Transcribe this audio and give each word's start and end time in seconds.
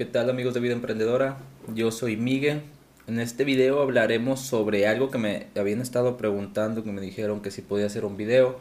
¿Qué 0.00 0.06
tal 0.06 0.30
amigos 0.30 0.54
de 0.54 0.60
Vida 0.60 0.72
Emprendedora? 0.72 1.36
Yo 1.74 1.90
soy 1.90 2.16
Miguel. 2.16 2.62
En 3.06 3.20
este 3.20 3.44
video 3.44 3.82
hablaremos 3.82 4.40
sobre 4.40 4.86
algo 4.86 5.10
que 5.10 5.18
me 5.18 5.48
habían 5.54 5.82
estado 5.82 6.16
preguntando, 6.16 6.82
que 6.82 6.90
me 6.90 7.02
dijeron 7.02 7.42
que 7.42 7.50
si 7.50 7.60
podía 7.60 7.84
hacer 7.84 8.06
un 8.06 8.16
video 8.16 8.58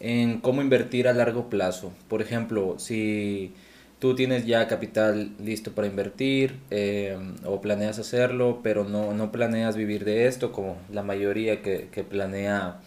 en 0.00 0.40
cómo 0.40 0.62
invertir 0.62 1.06
a 1.06 1.12
largo 1.12 1.48
plazo. 1.48 1.92
Por 2.08 2.22
ejemplo, 2.22 2.74
si 2.80 3.54
tú 4.00 4.16
tienes 4.16 4.46
ya 4.46 4.66
capital 4.66 5.30
listo 5.38 5.76
para 5.76 5.86
invertir 5.86 6.56
eh, 6.72 7.16
o 7.44 7.60
planeas 7.60 8.00
hacerlo, 8.00 8.58
pero 8.64 8.82
no, 8.82 9.14
no 9.14 9.30
planeas 9.30 9.76
vivir 9.76 10.04
de 10.04 10.26
esto, 10.26 10.50
como 10.50 10.76
la 10.92 11.04
mayoría 11.04 11.62
que, 11.62 11.86
que 11.92 12.02
planea 12.02 12.80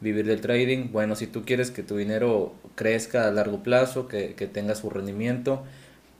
vivir 0.00 0.26
del 0.26 0.40
trading. 0.40 0.90
Bueno, 0.90 1.14
si 1.14 1.28
tú 1.28 1.44
quieres 1.44 1.70
que 1.70 1.84
tu 1.84 1.98
dinero 1.98 2.52
crezca 2.74 3.28
a 3.28 3.30
largo 3.30 3.62
plazo, 3.62 4.08
que, 4.08 4.34
que 4.34 4.48
tenga 4.48 4.74
su 4.74 4.90
rendimiento, 4.90 5.62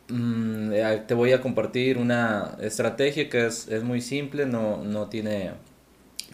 Mm, 0.08 0.72
eh, 0.72 1.02
te 1.06 1.14
voy 1.14 1.32
a 1.32 1.40
compartir 1.40 1.96
una 1.98 2.56
estrategia 2.60 3.30
que 3.30 3.46
es, 3.46 3.68
muy 3.82 4.00
simple, 4.00 4.46
no, 4.46 4.84
no 4.84 5.08
tiene 5.08 5.52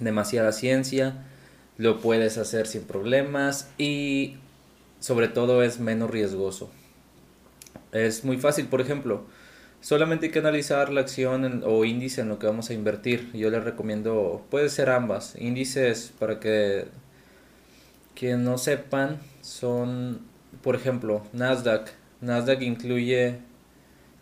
demasiada 0.00 0.52
ciencia, 0.52 1.24
lo 1.78 2.00
puedes 2.00 2.36
hacer 2.38 2.66
sin 2.66 2.82
problemas 2.82 3.70
y 3.78 4.36
sobre 4.98 5.28
todo 5.28 5.62
es 5.62 5.78
menos 5.78 6.10
riesgoso. 6.10 6.70
Es 7.92 8.24
muy 8.24 8.38
fácil, 8.38 8.66
por 8.66 8.80
ejemplo, 8.80 9.24
solamente 9.80 10.26
hay 10.26 10.32
que 10.32 10.38
analizar 10.40 10.92
la 10.92 11.00
acción 11.02 11.62
o 11.64 11.84
índice 11.84 12.23
en 12.23 12.28
lo 12.28 12.38
que 12.38 12.46
vamos 12.46 12.70
a 12.70 12.74
invertir. 12.74 13.30
Yo 13.34 13.50
les 13.50 13.64
recomiendo, 13.64 14.45
puede 14.50 14.68
ser 14.68 14.90
ambas. 14.90 15.37
Índices 15.38 16.12
para 16.18 16.40
que 16.40 16.87
quien 18.14 18.45
no 18.45 18.59
sepan 18.59 19.18
son, 19.42 20.20
por 20.62 20.76
ejemplo, 20.76 21.23
Nasdaq. 21.32 21.90
Nasdaq 22.20 22.62
incluye 22.62 23.38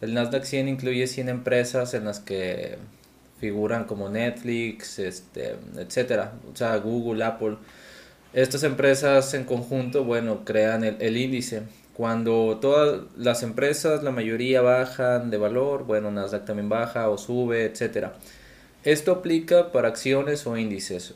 el 0.01 0.15
Nasdaq 0.15 0.45
100 0.45 0.69
incluye 0.69 1.07
100 1.07 1.29
empresas 1.29 1.95
en 1.95 2.05
las 2.05 2.21
que 2.21 2.79
figuran 3.41 3.85
como 3.85 4.09
Netflix, 4.09 4.99
este, 4.99 5.57
etcétera, 5.77 6.35
o 6.53 6.57
sea, 6.57 6.77
Google, 6.79 7.25
Apple. 7.25 7.57
Estas 8.33 8.63
empresas 8.63 9.33
en 9.35 9.45
conjunto, 9.45 10.05
bueno, 10.05 10.45
crean 10.45 10.85
el, 10.85 11.17
índice. 11.17 11.63
Cuando 11.95 12.59
todas 12.61 13.03
las 13.17 13.43
empresas, 13.43 14.03
la 14.03 14.11
mayoría 14.13 14.61
bajan 14.61 15.31
de 15.31 15.39
valor, 15.39 15.85
bueno, 15.85 16.11
Nasdaq 16.11 16.45
también 16.45 16.69
baja 16.69 17.09
o 17.09 17.19
sube, 17.19 17.65
etcétera. 17.65 18.15
Esto 18.85 19.13
aplica 19.13 19.73
para 19.73 19.89
acciones 19.89 20.47
o 20.47 20.57
índices. 20.57 21.15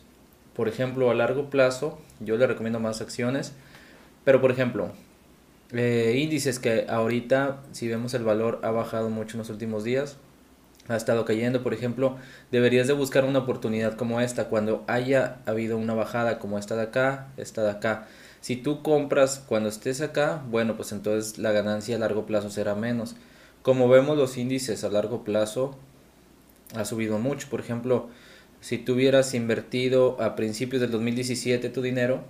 Por 0.55 0.69
ejemplo, 0.69 1.11
a 1.11 1.15
largo 1.15 1.51
plazo, 1.51 1.99
yo 2.21 2.37
le 2.37 2.47
recomiendo 2.47 2.81
más 2.81 3.01
acciones, 3.01 3.53
pero 4.25 4.41
por 4.41 4.51
ejemplo, 4.51 4.93
eh, 5.73 6.19
índices 6.19 6.59
que 6.59 6.87
ahorita, 6.89 7.63
si 7.73 7.89
vemos 7.89 8.15
el 8.15 8.25
valor, 8.25 8.61
ha 8.63 8.71
bajado 8.71 9.11
mucho 9.11 9.37
en 9.37 9.39
los 9.39 9.51
últimos 9.51 9.85
días, 9.85 10.17
ha 10.89 10.97
estado 10.97 11.25
cayendo, 11.25 11.63
por 11.63 11.75
ejemplo, 11.75 12.17
deberías 12.51 12.87
de 12.87 12.93
buscar 12.93 13.25
una 13.25 13.41
oportunidad 13.41 13.97
como 13.97 14.21
esta, 14.21 14.49
cuando 14.49 14.85
haya 14.89 15.39
habido 15.47 15.79
una 15.79 15.95
bajada 15.95 16.39
como 16.39 16.59
esta 16.59 16.77
de 16.77 16.83
acá, 16.83 17.29
esta 17.37 17.63
de 17.63 17.71
acá. 17.71 18.09
Si 18.41 18.57
tú 18.57 18.83
compras 18.83 19.43
cuando 19.47 19.69
estés 19.69 20.01
acá, 20.01 20.43
bueno, 20.51 20.77
pues 20.77 20.91
entonces 20.93 21.39
la 21.39 21.53
ganancia 21.53 21.97
a 21.97 22.01
largo 22.01 22.27
plazo 22.27 22.51
será 22.51 22.75
menos. 22.75 23.15
Como 23.63 23.89
vemos 23.89 24.19
los 24.19 24.37
índices 24.37 24.83
a 24.83 24.89
largo 24.89 25.23
plazo 25.23 25.77
ha 26.75 26.85
subido 26.85 27.21
mucho. 27.21 27.47
Por 27.49 27.61
ejemplo, 27.61 28.09
si 28.61 28.79
tú 28.79 28.95
hubieras 28.95 29.35
invertido 29.35 30.21
a 30.21 30.35
principios 30.35 30.81
del 30.81 30.91
2017 30.91 31.69
tu 31.69 31.83
dinero, 31.83 32.25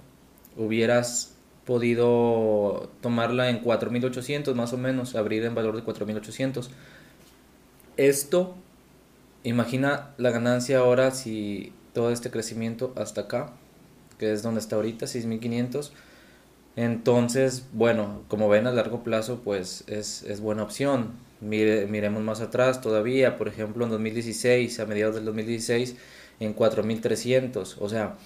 hubieras 0.56 1.31
podido 1.64 2.90
tomarla 3.00 3.50
en 3.50 3.62
4.800 3.62 4.54
más 4.54 4.72
o 4.72 4.78
menos, 4.78 5.14
abrir 5.14 5.44
en 5.44 5.54
valor 5.54 5.76
de 5.76 5.84
4.800. 5.84 6.68
Esto, 7.96 8.56
imagina 9.44 10.10
la 10.18 10.30
ganancia 10.30 10.78
ahora 10.78 11.10
si 11.10 11.72
todo 11.92 12.10
este 12.10 12.30
crecimiento 12.30 12.92
hasta 12.96 13.22
acá, 13.22 13.52
que 14.18 14.32
es 14.32 14.42
donde 14.42 14.60
está 14.60 14.76
ahorita, 14.76 15.06
6.500. 15.06 15.90
Entonces, 16.74 17.66
bueno, 17.72 18.22
como 18.28 18.48
ven 18.48 18.66
a 18.66 18.72
largo 18.72 19.04
plazo, 19.04 19.40
pues 19.44 19.84
es, 19.88 20.22
es 20.22 20.40
buena 20.40 20.62
opción. 20.62 21.10
Mire, 21.40 21.86
miremos 21.86 22.22
más 22.22 22.40
atrás 22.40 22.80
todavía, 22.80 23.36
por 23.36 23.48
ejemplo, 23.48 23.84
en 23.84 23.90
2016, 23.90 24.80
a 24.80 24.86
mediados 24.86 25.16
del 25.16 25.24
2016, 25.26 25.96
en 26.40 26.56
4.300. 26.56 27.76
O 27.78 27.88
sea, 27.88 28.16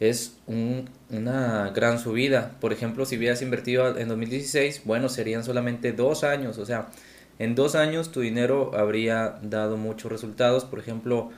es 0.00 0.36
una 0.46 1.70
gran 1.70 1.98
subida. 1.98 2.56
Por 2.60 2.72
ejemplo, 2.72 3.06
si 3.06 3.16
hubieras 3.16 3.42
invertido 3.42 3.96
en 3.98 4.08
2016, 4.08 4.82
bueno, 4.84 5.08
serían 5.08 5.44
solamente 5.44 5.92
dos 5.92 6.24
años. 6.24 6.58
O 6.58 6.66
sea, 6.66 6.90
en 7.38 7.54
dos 7.54 7.74
años 7.74 8.10
tu 8.10 8.20
dinero 8.20 8.72
habría 8.74 9.38
dado 9.42 9.76
muchos 9.76 10.10
resultados. 10.10 10.64
Por 10.64 10.78
ejemplo, 10.78 11.30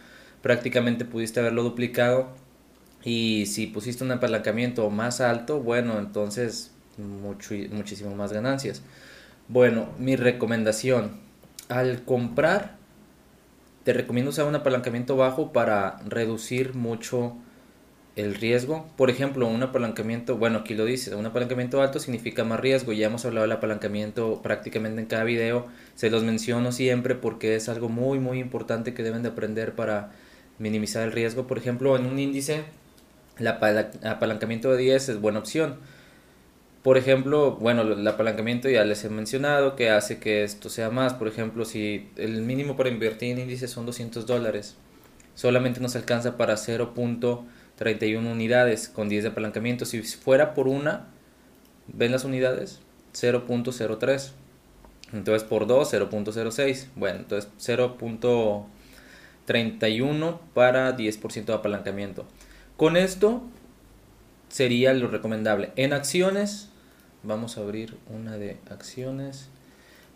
prácticamente 0.42 1.04
pudiste 1.04 1.40
haberlo 1.40 1.62
duplicado. 1.62 2.28
Y 3.04 3.46
si 3.46 3.66
pusiste 3.66 4.02
un 4.02 4.12
apalancamiento 4.12 4.88
más 4.90 5.20
alto, 5.20 5.60
bueno, 5.60 5.98
entonces 5.98 6.70
mucho, 6.96 7.54
muchísimo 7.70 8.14
más 8.14 8.32
ganancias. 8.32 8.82
Bueno, 9.48 9.88
mi 9.98 10.16
recomendación, 10.16 11.18
al 11.68 12.02
comprar, 12.02 12.76
te 13.84 13.92
recomiendo 13.92 14.30
usar 14.30 14.46
un 14.46 14.54
apalancamiento 14.54 15.16
bajo 15.16 15.52
para 15.52 15.98
reducir 16.06 16.74
mucho 16.74 17.36
el 18.16 18.34
riesgo. 18.34 18.86
Por 18.96 19.10
ejemplo, 19.10 19.46
un 19.46 19.62
apalancamiento, 19.62 20.36
bueno, 20.36 20.58
aquí 20.58 20.74
lo 20.74 20.84
dice, 20.84 21.14
un 21.14 21.26
apalancamiento 21.26 21.82
alto 21.82 21.98
significa 21.98 22.44
más 22.44 22.60
riesgo. 22.60 22.92
Ya 22.92 23.06
hemos 23.06 23.24
hablado 23.24 23.42
del 23.42 23.52
apalancamiento 23.52 24.40
prácticamente 24.42 25.00
en 25.00 25.06
cada 25.06 25.24
video. 25.24 25.66
Se 25.94 26.10
los 26.10 26.22
menciono 26.22 26.72
siempre 26.72 27.14
porque 27.14 27.56
es 27.56 27.68
algo 27.68 27.88
muy, 27.88 28.18
muy 28.20 28.38
importante 28.38 28.94
que 28.94 29.02
deben 29.02 29.22
de 29.22 29.30
aprender 29.30 29.74
para 29.74 30.12
minimizar 30.58 31.02
el 31.02 31.12
riesgo. 31.12 31.46
Por 31.46 31.58
ejemplo, 31.58 31.96
en 31.96 32.06
un 32.06 32.18
índice, 32.18 32.62
el 33.38 33.48
apalancamiento 33.48 34.70
de 34.70 34.78
10 34.78 35.08
es 35.08 35.20
buena 35.20 35.40
opción. 35.40 35.76
Por 36.84 36.98
ejemplo, 36.98 37.52
bueno, 37.56 37.82
el 37.82 38.06
apalancamiento 38.06 38.68
ya 38.68 38.84
les 38.84 39.04
he 39.04 39.08
mencionado 39.08 39.74
que 39.74 39.90
hace 39.90 40.18
que 40.18 40.44
esto 40.44 40.68
sea 40.68 40.90
más. 40.90 41.14
Por 41.14 41.28
ejemplo, 41.28 41.64
si 41.64 42.10
el 42.16 42.42
mínimo 42.42 42.76
para 42.76 42.90
invertir 42.90 43.32
en 43.32 43.38
índices 43.40 43.70
son 43.70 43.86
200 43.86 44.26
dólares, 44.26 44.76
solamente 45.34 45.80
nos 45.80 45.96
alcanza 45.96 46.36
para 46.36 46.56
0. 46.56 46.92
31 47.76 48.30
unidades 48.30 48.88
con 48.88 49.08
10 49.08 49.24
de 49.24 49.30
apalancamiento. 49.30 49.84
Si 49.84 50.00
fuera 50.02 50.54
por 50.54 50.68
una, 50.68 51.08
¿ven 51.88 52.12
las 52.12 52.22
unidades? 52.24 52.78
0.03. 53.14 54.30
Entonces 55.12 55.48
por 55.48 55.66
2, 55.66 55.92
0.06. 55.92 56.86
Bueno, 56.96 57.18
entonces 57.20 57.50
0.31 57.58 60.38
para 60.54 60.96
10% 60.96 61.44
de 61.44 61.54
apalancamiento. 61.54 62.24
Con 62.76 62.96
esto 62.96 63.42
sería 64.48 64.92
lo 64.94 65.08
recomendable. 65.08 65.72
En 65.76 65.92
acciones, 65.92 66.70
vamos 67.22 67.58
a 67.58 67.60
abrir 67.62 67.96
una 68.08 68.36
de 68.36 68.58
acciones. 68.70 69.48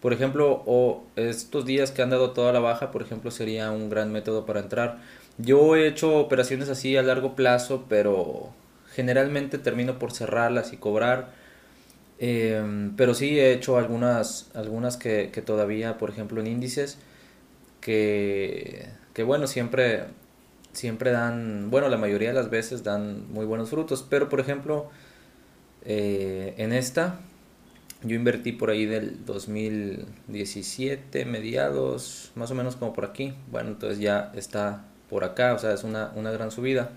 Por 0.01 0.13
ejemplo, 0.13 0.63
o 0.67 1.05
estos 1.17 1.65
días 1.67 1.91
que 1.91 2.03
han 2.03 2.11
dado 2.11 2.31
toda 2.31 2.53
la 2.53 2.61
baja, 2.61 2.91
por 2.93 3.03
ejemplo, 3.03 3.31
sería 3.31 3.71
un 3.73 3.91
gran 3.91 4.13
método 4.13 4.47
para 4.47 4.61
entrar. 4.61 4.99
Yo 5.39 5.77
he 5.77 5.89
hecho 5.89 6.19
operaciones 6.19 6.69
así 6.69 6.97
a 6.97 7.03
largo 7.03 7.35
plazo, 7.35 7.87
pero 7.89 8.51
generalmente 8.93 9.59
termino 9.59 9.99
por 9.99 10.13
cerrarlas 10.13 10.73
y 10.73 10.77
cobrar. 10.77 11.31
Em, 12.19 12.97
pero 12.97 13.15
sí 13.15 13.39
he 13.39 13.53
hecho 13.53 13.79
algunas, 13.79 14.51
algunas 14.55 14.97
que, 14.97 15.31
que, 15.33 15.43
todavía, 15.43 15.99
por 15.99 16.11
ejemplo, 16.11 16.41
en 16.41 16.49
índices, 16.49 16.99
que, 17.81 18.89
que 19.15 19.23
bueno, 19.23 19.47
siempre, 19.47 20.05
siempre 20.73 21.11
dan, 21.13 21.71
bueno, 21.71 21.89
la 21.89 21.97
mayoría 21.97 22.29
de 22.29 22.35
las 22.35 22.51
veces 22.51 22.85
dan 22.85 23.33
muy 23.33 23.47
buenos 23.47 23.71
frutos. 23.71 24.05
Pero, 24.09 24.29
por 24.29 24.41
ejemplo, 24.41 24.91
eh, 25.85 26.55
en 26.59 26.73
esta, 26.73 27.21
yo 28.03 28.15
invertí 28.15 28.53
por 28.53 28.71
ahí 28.71 28.87
del 28.87 29.25
2017, 29.25 31.25
mediados, 31.25 32.31
más 32.35 32.51
o 32.51 32.55
menos 32.55 32.77
como 32.77 32.93
por 32.93 33.05
aquí. 33.05 33.35
Bueno, 33.51 33.71
entonces 33.71 33.99
ya 33.99 34.33
está 34.35 34.85
por 35.11 35.25
acá, 35.25 35.55
o 35.55 35.59
sea, 35.59 35.73
es 35.73 35.85
una, 35.85 36.13
una 36.15 36.31
gran 36.31 36.51
subida. 36.51 36.91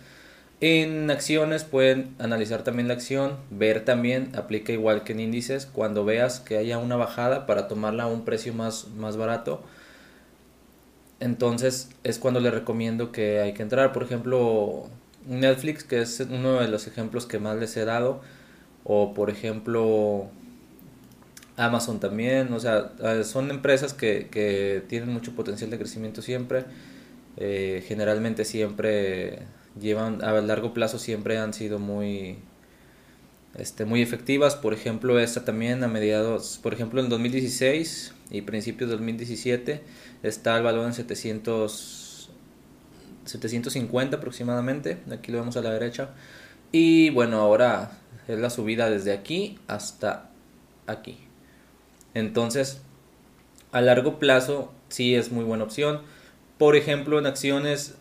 En 0.59 1.09
acciones 1.09 1.63
pueden 1.63 2.15
analizar 2.19 2.63
también 2.63 2.87
la 2.87 2.93
acción, 2.93 3.37
ver 3.49 3.83
también, 3.83 4.31
aplica 4.35 4.71
igual 4.71 5.03
que 5.03 5.13
en 5.13 5.21
índices, 5.21 5.65
cuando 5.65 6.05
veas 6.05 6.39
que 6.39 6.57
haya 6.57 6.77
una 6.77 6.97
bajada 6.97 7.47
para 7.47 7.67
tomarla 7.67 8.03
a 8.03 8.07
un 8.07 8.25
precio 8.25 8.53
más, 8.53 8.87
más 8.89 9.17
barato, 9.17 9.63
entonces 11.19 11.89
es 12.03 12.19
cuando 12.19 12.39
le 12.39 12.51
recomiendo 12.51 13.11
que 13.11 13.39
hay 13.39 13.53
que 13.53 13.63
entrar. 13.63 13.91
Por 13.91 14.03
ejemplo, 14.03 14.87
Netflix, 15.27 15.83
que 15.83 16.01
es 16.01 16.19
uno 16.19 16.59
de 16.59 16.67
los 16.67 16.87
ejemplos 16.87 17.25
que 17.25 17.39
más 17.39 17.57
les 17.57 17.75
he 17.77 17.85
dado, 17.85 18.21
o 18.83 19.13
por 19.13 19.29
ejemplo 19.29 20.29
Amazon 21.57 21.99
también, 21.99 22.51
o 22.53 22.59
sea, 22.59 22.91
son 23.23 23.51
empresas 23.51 23.93
que, 23.93 24.27
que 24.31 24.83
tienen 24.87 25.09
mucho 25.09 25.35
potencial 25.35 25.69
de 25.69 25.77
crecimiento 25.77 26.21
siempre, 26.21 26.65
eh, 27.37 27.83
generalmente 27.87 28.45
siempre 28.45 29.39
llevan, 29.79 30.23
a 30.23 30.31
largo 30.41 30.73
plazo 30.73 30.99
siempre 30.99 31.37
han 31.37 31.53
sido 31.53 31.79
muy, 31.79 32.37
este, 33.55 33.85
muy 33.85 34.01
efectivas, 34.01 34.55
por 34.55 34.73
ejemplo 34.73 35.19
esta 35.19 35.45
también 35.45 35.83
a 35.83 35.87
mediados, 35.87 36.59
por 36.61 36.73
ejemplo 36.73 37.01
en 37.01 37.09
2016 37.09 38.13
y 38.31 38.41
principios 38.41 38.89
de 38.89 38.95
2017 38.95 39.81
está 40.23 40.57
el 40.57 40.63
valor 40.63 40.85
en 40.85 40.93
700, 40.93 42.29
750 43.25 44.17
aproximadamente. 44.17 44.97
Aquí 45.11 45.31
lo 45.31 45.39
vemos 45.39 45.57
a 45.57 45.61
la 45.61 45.71
derecha. 45.71 46.11
Y 46.71 47.09
bueno, 47.09 47.41
ahora 47.41 47.99
es 48.27 48.39
la 48.39 48.49
subida 48.49 48.89
desde 48.89 49.11
aquí 49.11 49.59
hasta 49.67 50.29
aquí. 50.87 51.30
Entonces, 52.13 52.81
a 53.71 53.81
largo 53.81 54.19
plazo 54.19 54.71
sí 54.89 55.15
es 55.15 55.31
muy 55.31 55.43
buena 55.43 55.63
opción. 55.63 56.01
Por 56.57 56.75
ejemplo, 56.75 57.17
en 57.19 57.25
acciones, 57.25 57.95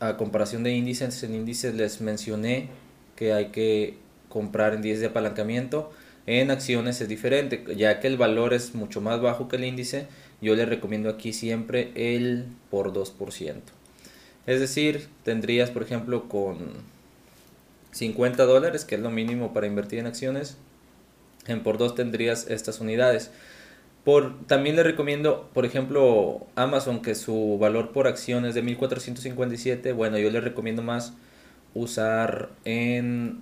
a 0.00 0.16
comparación 0.16 0.62
de 0.62 0.72
índices, 0.72 1.22
en 1.22 1.34
índices 1.34 1.74
les 1.74 2.00
mencioné 2.00 2.68
que 3.16 3.32
hay 3.32 3.46
que 3.46 3.96
comprar 4.28 4.74
en 4.74 4.82
10 4.82 5.00
de 5.00 5.06
apalancamiento. 5.06 5.92
En 6.26 6.50
acciones 6.50 7.00
es 7.00 7.08
diferente, 7.08 7.64
ya 7.76 8.00
que 8.00 8.06
el 8.06 8.16
valor 8.16 8.54
es 8.54 8.74
mucho 8.74 9.00
más 9.00 9.20
bajo 9.20 9.48
que 9.48 9.56
el 9.56 9.64
índice, 9.64 10.06
yo 10.40 10.54
les 10.56 10.68
recomiendo 10.68 11.10
aquí 11.10 11.32
siempre 11.32 11.92
el 11.94 12.46
por 12.70 12.92
2%. 12.92 13.54
Es 14.46 14.60
decir, 14.60 15.08
tendrías, 15.22 15.70
por 15.70 15.82
ejemplo, 15.82 16.28
con 16.28 16.58
50 17.92 18.44
dólares, 18.44 18.84
que 18.84 18.94
es 18.94 19.00
lo 19.00 19.10
mínimo 19.10 19.52
para 19.52 19.66
invertir 19.66 19.98
en 19.98 20.06
acciones, 20.06 20.56
en 21.46 21.62
por 21.62 21.78
2 21.78 21.94
tendrías 21.94 22.46
estas 22.48 22.80
unidades. 22.80 23.30
Por, 24.04 24.46
también 24.46 24.76
le 24.76 24.82
recomiendo, 24.82 25.48
por 25.54 25.64
ejemplo, 25.64 26.46
Amazon, 26.56 27.00
que 27.00 27.14
su 27.14 27.56
valor 27.58 27.92
por 27.92 28.06
acción 28.06 28.44
es 28.44 28.54
de 28.54 28.62
1457. 28.62 29.92
Bueno, 29.92 30.18
yo 30.18 30.30
le 30.30 30.40
recomiendo 30.40 30.82
más 30.82 31.14
usar 31.72 32.50
en, 32.64 33.40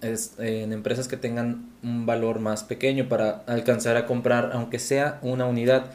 en 0.00 0.72
empresas 0.72 1.08
que 1.08 1.18
tengan 1.18 1.70
un 1.82 2.06
valor 2.06 2.40
más 2.40 2.64
pequeño 2.64 3.08
para 3.08 3.42
alcanzar 3.46 3.96
a 3.96 4.06
comprar, 4.06 4.50
aunque 4.54 4.78
sea 4.78 5.18
una 5.22 5.46
unidad. 5.46 5.90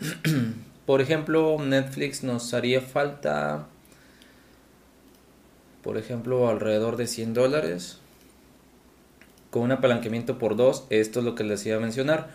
por 0.86 1.00
ejemplo, 1.00 1.56
Netflix 1.60 2.22
nos 2.22 2.54
haría 2.54 2.80
falta, 2.80 3.66
por 5.82 5.98
ejemplo, 5.98 6.48
alrededor 6.48 6.96
de 6.96 7.06
100 7.06 7.34
dólares. 7.34 7.99
Con 9.50 9.62
un 9.62 9.72
apalancamiento 9.72 10.38
por 10.38 10.56
2, 10.56 10.86
esto 10.90 11.18
es 11.18 11.24
lo 11.24 11.34
que 11.34 11.44
les 11.44 11.64
iba 11.66 11.76
a 11.76 11.80
mencionar 11.80 12.28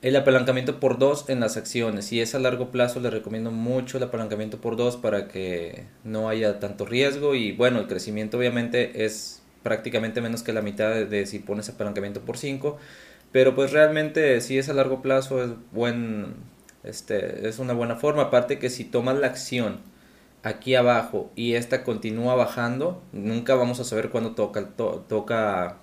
el 0.00 0.14
apalancamiento 0.14 0.78
por 0.78 0.98
dos 0.98 1.28
en 1.28 1.40
las 1.40 1.56
acciones. 1.56 2.06
Si 2.06 2.20
es 2.20 2.34
a 2.34 2.38
largo 2.38 2.70
plazo, 2.70 3.00
les 3.00 3.12
recomiendo 3.12 3.50
mucho 3.50 3.96
el 3.96 4.04
apalancamiento 4.04 4.60
por 4.60 4.76
dos 4.76 4.96
para 4.96 5.28
que 5.28 5.86
no 6.04 6.28
haya 6.28 6.60
tanto 6.60 6.86
riesgo. 6.86 7.34
Y 7.34 7.52
bueno, 7.52 7.80
el 7.80 7.88
crecimiento 7.88 8.38
obviamente 8.38 9.04
es 9.04 9.42
prácticamente 9.62 10.20
menos 10.20 10.42
que 10.42 10.52
la 10.52 10.62
mitad 10.62 10.94
de, 10.94 11.26
si 11.26 11.40
pones 11.40 11.68
apalancamiento 11.68 12.20
por 12.20 12.38
5. 12.38 12.78
Pero 13.32 13.54
pues 13.54 13.72
realmente 13.72 14.40
si 14.40 14.56
es 14.58 14.68
a 14.68 14.72
largo 14.72 15.02
plazo 15.02 15.42
es 15.42 15.50
buen 15.72 16.34
este 16.84 17.48
es 17.48 17.58
una 17.58 17.74
buena 17.74 17.96
forma, 17.96 18.22
aparte 18.22 18.58
que 18.58 18.70
si 18.70 18.84
tomas 18.84 19.18
la 19.18 19.26
acción 19.26 19.80
aquí 20.42 20.76
abajo 20.76 21.30
y 21.34 21.54
esta 21.54 21.82
continúa 21.84 22.36
bajando, 22.36 23.02
nunca 23.12 23.54
vamos 23.56 23.80
a 23.80 23.84
saber 23.84 24.10
cuándo 24.10 24.34
toca 24.34 24.68
toca 25.08 25.76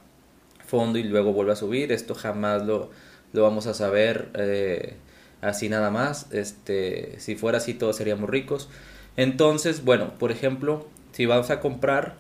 fondo 0.68 1.00
y 1.00 1.04
luego 1.04 1.34
vuelve 1.34 1.54
a 1.54 1.56
subir, 1.56 1.92
esto 1.92 2.16
jamás 2.16 2.66
lo 2.66 2.90
lo 3.36 3.44
vamos 3.44 3.68
a 3.68 3.74
saber 3.74 4.30
eh, 4.34 4.96
así 5.42 5.70
nada 5.70 5.92
más. 5.92 6.32
Este, 6.32 7.20
si 7.20 7.36
fuera 7.36 7.60
así 7.60 7.76
todos 7.76 7.98
seríamos 7.98 8.30
ricos. 8.30 8.70
Entonces, 9.18 9.84
bueno, 9.84 10.14
por 10.18 10.32
ejemplo, 10.32 10.88
si 11.12 11.26
vas 11.26 11.52
a 11.52 11.60
comprar, 11.60 12.16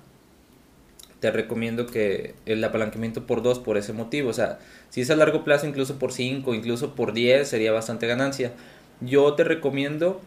te 1.19 1.31
recomiendo 1.31 1.87
que 1.87 2.35
el 2.45 2.63
apalancamiento 2.63 3.25
por 3.25 3.41
2 3.41 3.59
por 3.59 3.77
ese 3.77 3.93
motivo. 3.93 4.29
O 4.29 4.33
sea, 4.33 4.59
si 4.89 5.01
es 5.01 5.09
a 5.09 5.15
largo 5.15 5.43
plazo, 5.43 5.65
incluso 5.65 5.97
por 5.97 6.11
5, 6.11 6.53
incluso 6.53 6.93
por 6.93 7.13
10, 7.13 7.47
sería 7.47 7.71
bastante 7.71 8.05
ganancia. 8.05 8.51
Yo 9.01 9.33
te 9.33 9.43
recomiendo 9.43 10.21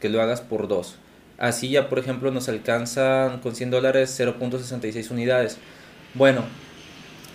que 0.00 0.08
lo 0.08 0.22
hagas 0.22 0.40
por 0.40 0.66
2. 0.66 0.96
Así 1.38 1.70
ya, 1.70 1.88
por 1.88 1.98
ejemplo, 1.98 2.30
nos 2.30 2.48
alcanzan 2.48 3.40
con 3.40 3.54
100 3.54 3.70
dólares 3.70 4.18
0.66 4.18 5.10
unidades. 5.10 5.58
Bueno, 6.14 6.44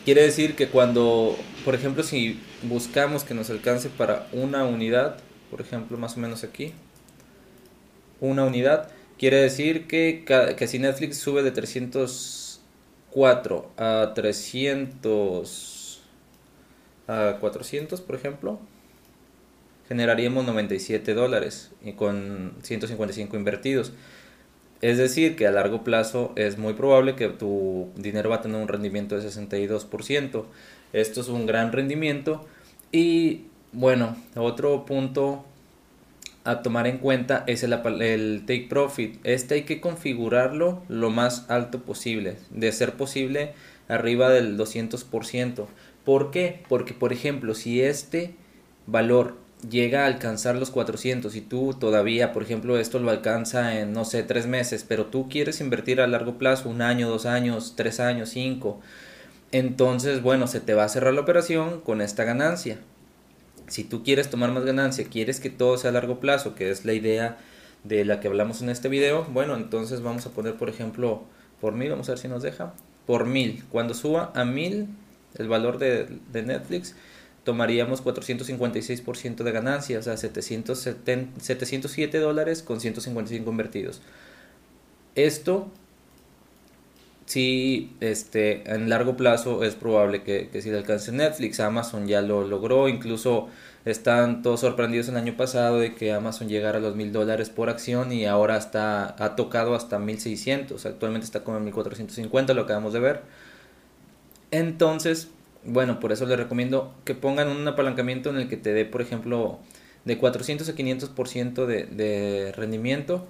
quiere 0.06 0.22
decir 0.22 0.56
que 0.56 0.70
cuando, 0.70 1.38
por 1.66 1.76
ejemplo, 1.76 2.04
si 2.04 2.40
buscamos 2.64 3.26
que 3.26 3.34
nos 3.34 3.50
alcance 3.50 3.90
para 3.90 4.28
una 4.32 4.64
unidad, 4.64 5.18
por 5.50 5.60
ejemplo, 5.60 5.98
más 5.98 6.16
o 6.16 6.20
menos 6.20 6.44
aquí, 6.44 6.74
una 8.22 8.46
unidad, 8.46 8.90
quiere 9.18 9.38
decir 9.38 9.88
que, 9.88 10.24
que 10.58 10.68
si 10.68 10.78
Netflix 10.80 11.18
sube 11.18 11.44
de 11.44 11.52
304 11.52 13.72
a 13.78 14.12
300 14.16 16.02
a 17.08 17.38
400, 17.40 18.02
por 18.02 18.16
ejemplo, 18.16 18.60
generaríamos 19.88 20.46
97 20.46 21.14
dólares 21.14 21.72
y 21.84 21.94
con 21.94 22.54
155 22.64 23.36
invertidos. 23.36 23.94
Es 24.82 24.98
decir, 24.98 25.36
que 25.36 25.48
a 25.48 25.52
largo 25.52 25.84
plazo 25.84 26.34
es 26.36 26.58
muy 26.58 26.74
probable 26.74 27.16
que 27.16 27.30
tu 27.30 27.90
dinero 27.96 28.30
va 28.30 28.38
a 28.38 28.42
tener 28.42 28.62
un 28.62 28.68
rendimiento 28.68 29.18
de 29.18 29.28
62%. 29.28 30.46
Esto 30.94 31.22
es 31.22 31.28
un 31.28 31.46
gran 31.46 31.72
rendimiento 31.72 32.46
y 32.92 33.46
bueno, 33.72 34.16
otro 34.36 34.86
punto 34.86 35.44
a 36.46 36.62
tomar 36.62 36.88
en 36.88 37.00
cuenta 37.00 37.44
es 37.48 37.64
el, 37.64 37.72
take 37.72 38.68
profit. 38.70 39.20
Este 39.24 39.56
hay 39.56 39.64
que 39.64 39.82
configurarlo 39.82 40.84
lo 40.88 41.10
más 41.10 41.50
alto 41.50 41.82
posible, 41.82 42.38
de 42.52 42.72
ser 42.72 42.94
posible 42.94 43.54
arriba 43.88 44.30
del 44.30 44.58
200%. 44.58 45.66
¿Por 46.06 46.32
qué? 46.32 46.64
Porque 46.70 46.94
por 46.94 47.12
ejemplo, 47.12 47.56
si 47.56 47.82
este 47.82 48.36
valor 48.86 49.36
llega 49.70 50.04
a 50.04 50.08
alcanzar 50.08 50.56
los 50.56 50.72
400 50.72 51.36
y 51.36 51.42
tú 51.42 51.74
todavía, 51.74 52.34
por 52.34 52.44
ejemplo, 52.44 52.78
esto 52.78 53.00
lo 53.00 53.12
alcanza 53.12 53.80
en, 53.80 53.94
no 53.94 54.06
sé, 54.06 54.24
tres 54.24 54.48
meses, 54.48 54.86
pero 54.88 55.06
tú 55.08 55.30
quieres 55.30 55.62
invertir 55.62 56.02
a 56.02 56.08
largo 56.08 56.38
plazo, 56.38 56.70
un 56.70 56.82
año, 56.82 57.10
dos 57.10 57.26
años, 57.26 57.74
tres 57.76 58.00
años, 58.00 58.30
cinco, 58.30 58.82
entonces, 59.52 60.22
bueno, 60.22 60.48
se 60.48 60.60
te 60.60 60.74
va 60.74 60.84
a 60.84 60.90
cerrar 60.90 61.14
la 61.14 61.22
operación 61.22 61.80
con 61.80 62.02
esta 62.02 62.24
ganancia. 62.26 62.80
Si 63.68 63.84
tú 63.84 64.04
quieres 64.04 64.30
tomar 64.30 64.52
más 64.52 64.66
ganancia, 64.66 65.06
quieres 65.10 65.40
que 65.40 65.50
todo 65.50 65.78
sea 65.78 65.92
a 65.92 65.94
largo 65.94 66.20
plazo, 66.20 66.56
que 66.56 66.70
es 66.70 66.86
la 66.86 66.94
idea 66.94 67.38
de 67.84 68.04
la 68.04 68.20
que 68.20 68.28
hablamos 68.28 68.62
en 68.62 68.70
este 68.70 68.90
video, 68.90 69.26
bueno, 69.26 69.56
entonces 69.56 70.02
vamos 70.02 70.26
a 70.26 70.32
poner, 70.32 70.56
por 70.56 70.70
ejemplo, 70.70 71.24
por 71.62 71.74
mil, 71.74 71.90
vamos 71.90 72.10
a 72.10 72.14
ver 72.14 72.20
si 72.20 72.28
nos 72.28 72.44
deja, 72.44 72.74
por 73.06 73.26
mil. 73.26 73.64
Cuando 73.72 73.94
suba 73.94 74.32
a 74.36 74.44
mil 74.44 74.88
el 75.36 75.48
valor 75.48 75.78
de, 75.78 76.08
de 76.32 76.42
Netflix, 76.44 76.96
tomaríamos 77.46 78.04
456% 78.04 79.44
de 79.44 79.52
ganancia, 79.54 80.00
o 80.00 80.02
sea, 80.02 80.18
707 80.18 82.20
dólares 82.20 82.62
con 82.62 82.82
155 82.82 83.50
invertidos. 83.50 84.02
Esto 85.16 85.72
sí, 87.26 87.96
este, 88.02 88.70
en 88.70 88.90
largo 88.90 89.16
plazo 89.16 89.64
es 89.64 89.76
probable 89.76 90.24
que, 90.24 90.50
que 90.50 90.62
si 90.62 90.70
le 90.70 90.78
alcance 90.78 91.12
Netflix, 91.12 91.60
Amazon 91.60 92.08
ya 92.08 92.22
lo 92.22 92.46
logró, 92.46 92.90
incluso 92.90 93.48
están 93.86 94.42
todos 94.42 94.62
sorprendidos 94.62 95.10
el 95.10 95.18
año 95.18 95.38
pasado 95.38 95.80
de 95.80 95.94
que 95.94 96.12
Amazon 96.12 96.50
llegara 96.50 96.80
a 96.80 96.82
los 96.82 96.96
mil 96.96 97.12
dólares 97.12 97.52
por 97.52 97.70
acción 97.70 98.12
y 98.12 98.26
ahora 98.26 98.58
está, 98.58 99.16
ha 99.24 99.36
tocado 99.36 99.76
hasta 99.76 100.00
1600, 100.00 100.86
actualmente 100.86 101.26
está 101.26 101.44
como 101.44 101.58
en 101.58 101.66
1450, 101.66 102.54
lo 102.56 102.64
acabamos 102.64 102.94
de 102.94 103.00
ver. 103.00 103.22
Entonces, 104.52 105.30
bueno, 105.66 106.00
por 106.00 106.12
eso 106.12 106.26
les 106.26 106.38
recomiendo 106.38 106.94
que 107.06 107.16
pongan 107.16 107.48
un 107.50 107.68
apalancamiento 107.68 108.30
en 108.30 108.38
el 108.38 108.48
que 108.48 108.58
te 108.58 108.74
dé, 108.74 108.86
por 108.86 109.02
ejemplo, 109.02 109.60
de 110.06 110.18
400 110.18 110.70
a 110.70 110.76
500% 110.76 111.66
de, 111.66 111.86
de 111.86 112.52
rendimiento 112.56 113.26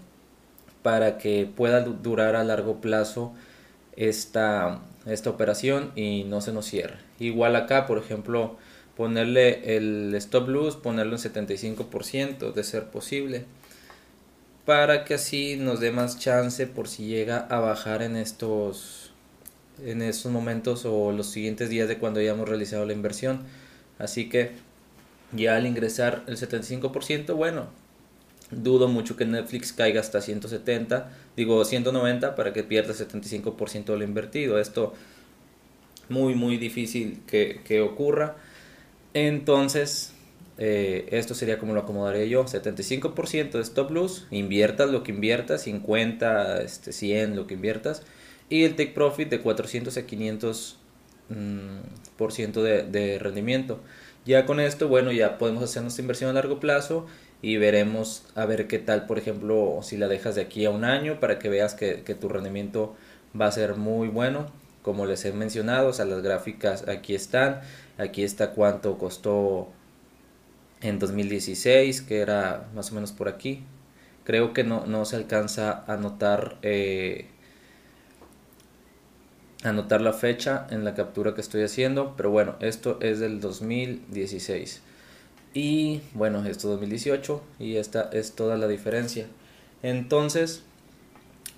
para 0.81 1.17
que 1.17 1.49
pueda 1.53 1.81
durar 1.81 2.35
a 2.35 2.43
largo 2.43 2.81
plazo 2.81 3.33
esta, 3.95 4.81
esta 5.05 5.29
operación 5.29 5.91
y 5.95 6.25
no 6.25 6.41
se 6.41 6.51
nos 6.51 6.65
cierre. 6.65 6.97
Igual 7.19 7.55
acá, 7.55 7.87
por 7.87 7.97
ejemplo, 7.97 8.57
ponerle 8.95 9.77
el 9.77 10.13
stop 10.15 10.49
loss, 10.49 10.75
ponerlo 10.75 11.15
en 11.15 11.21
75% 11.21 12.53
de 12.53 12.63
ser 12.63 12.85
posible 12.85 13.45
para 14.65 15.05
que 15.05 15.13
así 15.13 15.57
nos 15.57 15.79
dé 15.79 15.91
más 15.91 16.19
chance 16.19 16.65
por 16.65 16.87
si 16.87 17.05
llega 17.05 17.37
a 17.37 17.59
bajar 17.59 18.01
en 18.01 18.15
estos 18.15 19.11
en 19.83 20.01
estos 20.01 20.31
momentos 20.31 20.85
o 20.85 21.11
los 21.11 21.27
siguientes 21.27 21.69
días 21.69 21.87
de 21.87 21.97
cuando 21.97 22.19
hayamos 22.19 22.47
realizado 22.47 22.85
la 22.85 22.93
inversión 22.93 23.41
así 23.99 24.29
que 24.29 24.51
ya 25.31 25.55
al 25.55 25.65
ingresar 25.65 26.23
el 26.27 26.37
75% 26.37 27.35
bueno 27.35 27.67
Dudo 28.51 28.87
mucho 28.87 29.17
que 29.17 29.25
Netflix 29.25 29.73
caiga 29.73 29.99
hasta 29.99 30.21
170, 30.21 31.11
digo 31.35 31.65
190 31.65 32.35
para 32.35 32.53
que 32.53 32.63
pierda 32.63 32.93
75% 32.93 33.85
de 33.85 33.97
lo 33.97 34.03
invertido. 34.03 34.59
Esto 34.59 34.93
muy 36.09 36.35
muy 36.35 36.57
difícil 36.57 37.21
que, 37.25 37.61
que 37.65 37.81
ocurra. 37.81 38.35
Entonces, 39.15 40.13
eh, 40.59 41.07
esto 41.11 41.33
sería 41.33 41.57
como 41.57 41.73
lo 41.73 41.81
acomodaré 41.81 42.29
yo, 42.29 42.45
75% 42.45 43.51
de 43.51 43.61
stop 43.61 43.89
loss, 43.91 44.27
inviertas 44.29 44.91
lo 44.91 45.01
que 45.03 45.11
inviertas, 45.11 45.63
50, 45.63 46.61
este, 46.61 46.91
100 46.93 47.35
lo 47.35 47.47
que 47.47 47.55
inviertas, 47.55 48.03
y 48.49 48.63
el 48.63 48.75
take 48.75 48.91
profit 48.91 49.29
de 49.29 49.41
400 49.41 49.97
a 49.97 50.05
500 50.05 50.77
mm, 51.29 51.79
por 52.17 52.31
ciento 52.31 52.63
de, 52.63 53.19
rendimiento. 53.19 53.79
Ya 54.25 54.45
con 54.45 54.59
esto, 54.59 54.87
bueno, 54.87 55.11
ya 55.11 55.37
podemos 55.37 55.63
hacer 55.63 55.81
nuestra 55.83 56.01
inversión 56.01 56.29
a 56.31 56.33
largo 56.33 56.59
plazo 56.59 57.05
y 57.41 57.57
veremos 57.57 58.23
a 58.33 58.45
ver 58.45 58.67
qué 58.67 58.79
tal, 58.79 59.05
por 59.05 59.19
ejemplo, 59.19 59.79
si 59.83 59.97
la 59.97 60.07
dejas 60.07 60.35
de 60.35 60.41
aquí 60.41 60.65
a 60.65 60.71
un 60.71 60.83
año 60.83 61.19
para 61.19 61.37
que 61.37 61.49
veas 61.49 61.75
que, 61.75 62.01
que 62.03 62.15
tu 62.15 62.27
rendimiento 62.29 62.95
va 63.39 63.47
a 63.47 63.51
ser 63.51 63.75
muy 63.75 64.07
bueno. 64.07 64.47
Como 64.81 65.05
les 65.05 65.25
he 65.25 65.31
mencionado, 65.33 65.89
o 65.89 65.93
sea, 65.93 66.05
las 66.05 66.21
gráficas 66.21 66.87
aquí 66.87 67.15
están. 67.15 67.61
Aquí 67.97 68.23
está 68.23 68.51
cuánto 68.51 68.97
costó 68.97 69.69
en 70.81 70.99
2016, 70.99 72.01
que 72.01 72.19
era 72.19 72.67
más 72.75 72.91
o 72.91 72.95
menos 72.95 73.11
por 73.11 73.27
aquí. 73.27 73.63
Creo 74.23 74.53
que 74.53 74.63
no, 74.63 74.85
no 74.85 75.05
se 75.05 75.15
alcanza 75.15 75.83
a 75.87 75.97
notar, 75.97 76.57
eh, 76.61 77.27
a 79.65 79.73
notar 79.73 80.01
la 80.01 80.13
fecha 80.13 80.67
en 80.69 80.83
la 80.83 80.93
captura 80.93 81.33
que 81.33 81.41
estoy 81.41 81.63
haciendo, 81.63 82.13
pero 82.17 82.31
bueno, 82.31 82.55
esto 82.59 82.97
es 83.01 83.19
del 83.19 83.39
2016. 83.41 84.81
Y 85.53 86.01
bueno, 86.13 86.45
esto 86.45 86.69
2018 86.69 87.41
y 87.59 87.77
esta 87.77 88.09
es 88.11 88.33
toda 88.33 88.57
la 88.57 88.67
diferencia. 88.67 89.27
Entonces, 89.83 90.63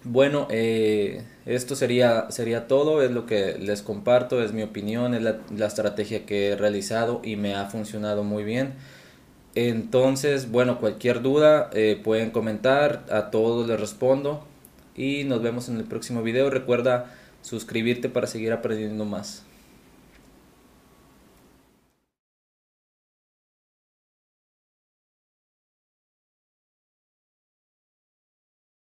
bueno, 0.03 0.47
eh, 0.51 1.23
esto 1.45 1.75
sería, 1.75 2.29
sería 2.29 2.67
todo, 2.67 3.01
es 3.01 3.11
lo 3.11 3.25
que 3.25 3.57
les 3.57 3.81
comparto, 3.81 4.43
es 4.43 4.53
mi 4.53 4.63
opinión, 4.63 5.13
es 5.13 5.21
la, 5.21 5.39
la 5.55 5.65
estrategia 5.65 6.25
que 6.25 6.49
he 6.49 6.55
realizado 6.55 7.21
y 7.23 7.35
me 7.35 7.55
ha 7.55 7.65
funcionado 7.65 8.23
muy 8.23 8.43
bien. 8.43 8.73
Entonces, 9.55 10.51
bueno, 10.51 10.79
cualquier 10.79 11.23
duda 11.23 11.71
eh, 11.73 11.99
pueden 12.03 12.29
comentar, 12.29 13.03
a 13.09 13.31
todos 13.31 13.67
les 13.67 13.79
respondo 13.79 14.45
y 14.95 15.23
nos 15.23 15.41
vemos 15.41 15.67
en 15.67 15.77
el 15.77 15.83
próximo 15.83 16.21
video. 16.21 16.51
Recuerda 16.51 17.11
suscribirte 17.41 18.09
para 18.09 18.27
seguir 18.27 18.51
aprendiendo 18.53 19.05
más. 19.05 19.46